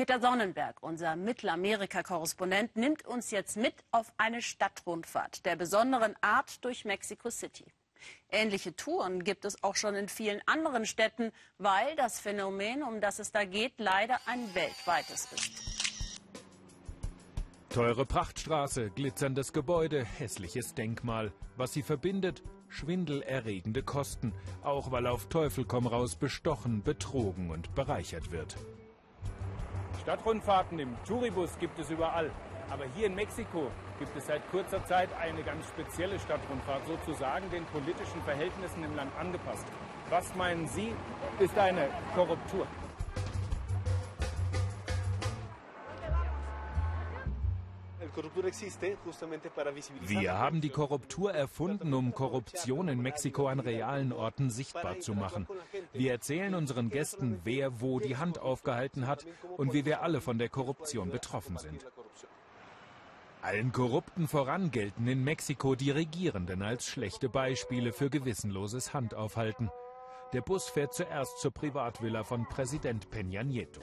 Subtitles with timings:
[0.00, 6.86] Peter Sonnenberg, unser Mittelamerika-Korrespondent, nimmt uns jetzt mit auf eine Stadtrundfahrt der besonderen Art durch
[6.86, 7.66] Mexico City.
[8.30, 13.18] Ähnliche Touren gibt es auch schon in vielen anderen Städten, weil das Phänomen, um das
[13.18, 15.52] es da geht, leider ein weltweites ist.
[17.68, 21.30] Teure Prachtstraße, glitzerndes Gebäude, hässliches Denkmal.
[21.58, 24.32] Was sie verbindet, schwindelerregende Kosten,
[24.62, 28.56] auch weil auf Teufel komm raus bestochen, betrogen und bereichert wird.
[30.10, 32.32] Stadtrundfahrten im Touribus gibt es überall.
[32.68, 33.70] Aber hier in Mexiko
[34.00, 39.12] gibt es seit kurzer Zeit eine ganz spezielle Stadtrundfahrt, sozusagen den politischen Verhältnissen im Land
[39.20, 39.64] angepasst.
[40.08, 40.92] Was meinen Sie,
[41.38, 42.66] ist eine Korruptur?
[50.00, 55.46] Wir haben die Korruptur erfunden, um Korruption in Mexiko an realen Orten sichtbar zu machen.
[55.92, 60.38] Wir erzählen unseren Gästen, wer wo die Hand aufgehalten hat und wie wir alle von
[60.38, 61.86] der Korruption betroffen sind.
[63.42, 69.70] Allen Korrupten voran gelten in Mexiko die Regierenden als schlechte Beispiele für gewissenloses Handaufhalten.
[70.34, 73.80] Der Bus fährt zuerst zur Privatvilla von Präsident Peña Nieto.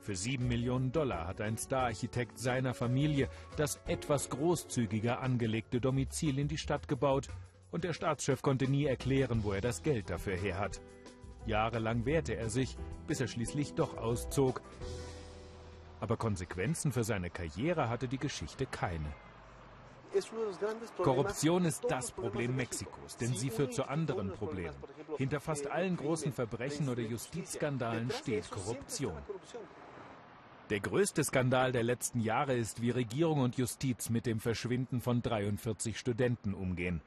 [0.00, 6.48] Für sieben Millionen Dollar hat ein Stararchitekt seiner Familie das etwas großzügiger angelegte Domizil in
[6.48, 7.28] die Stadt gebaut
[7.70, 10.80] und der Staatschef konnte nie erklären, wo er das Geld dafür her hat.
[11.44, 14.62] Jahrelang wehrte er sich, bis er schließlich doch auszog.
[16.00, 19.12] Aber Konsequenzen für seine Karriere hatte die Geschichte keine.
[20.96, 24.76] Korruption ist das Problem Mexikos, denn sie führt zu anderen Problemen.
[25.18, 29.16] Hinter fast allen großen Verbrechen oder Justizskandalen steht Korruption.
[30.70, 35.20] Der größte Skandal der letzten Jahre ist, wie Regierung und Justiz mit dem Verschwinden von
[35.20, 37.00] 43 Studenten umgehen.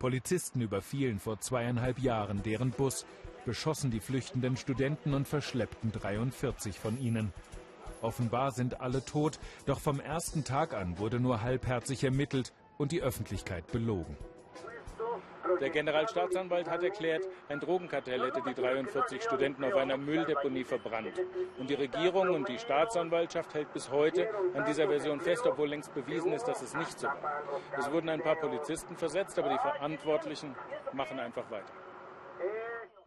[0.00, 3.06] Polizisten überfielen vor zweieinhalb Jahren deren Bus,
[3.44, 7.32] beschossen die flüchtenden Studenten und verschleppten 43 von ihnen.
[8.02, 13.02] Offenbar sind alle tot, doch vom ersten Tag an wurde nur halbherzig ermittelt und die
[13.02, 14.16] Öffentlichkeit belogen.
[15.60, 21.20] Der Generalstaatsanwalt hat erklärt, ein Drogenkartell hätte die 43 Studenten auf einer Mülldeponie verbrannt.
[21.58, 25.94] Und die Regierung und die Staatsanwaltschaft hält bis heute an dieser Version fest, obwohl längst
[25.94, 27.42] bewiesen ist, dass es nicht so war.
[27.78, 30.54] Es wurden ein paar Polizisten versetzt, aber die Verantwortlichen
[30.92, 31.72] machen einfach weiter.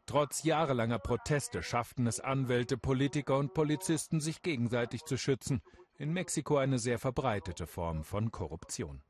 [0.06, 5.62] Trotz jahrelanger Proteste schafften es Anwälte, Politiker und Polizisten, sich gegenseitig zu schützen.
[6.00, 9.04] In Mexiko eine sehr verbreitete Form von Korruption.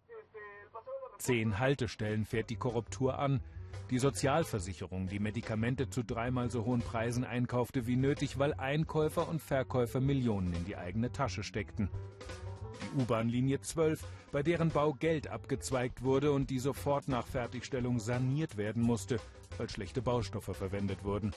[1.20, 3.42] Zehn Haltestellen fährt die Korruptur an.
[3.90, 9.42] Die Sozialversicherung, die Medikamente zu dreimal so hohen Preisen einkaufte wie nötig, weil Einkäufer und
[9.42, 11.90] Verkäufer Millionen in die eigene Tasche steckten.
[12.82, 18.56] Die U-Bahn-Linie 12, bei deren Bau Geld abgezweigt wurde und die sofort nach Fertigstellung saniert
[18.56, 19.18] werden musste,
[19.58, 21.32] weil schlechte Baustoffe verwendet wurden.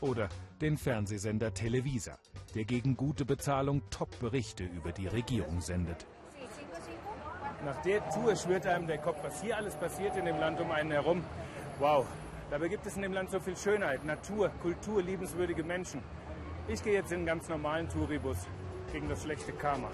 [0.00, 0.28] Oder
[0.60, 2.18] den Fernsehsender Televisa,
[2.54, 6.06] der gegen gute Bezahlung Top-Berichte über die Regierung sendet.
[7.64, 10.70] Nach der Tour schwirrt einem der Kopf, was hier alles passiert in dem Land um
[10.70, 11.24] einen herum.
[11.78, 12.06] Wow,
[12.50, 16.02] dabei gibt es in dem Land so viel Schönheit, Natur, Kultur, liebenswürdige Menschen.
[16.68, 18.38] Ich gehe jetzt in einen ganz normalen Touribus
[18.92, 19.88] gegen das schlechte Karma.